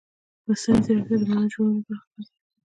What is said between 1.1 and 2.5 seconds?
د معنا جوړونې برخه ګرځي.